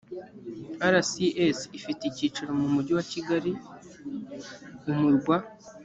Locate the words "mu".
2.59-2.67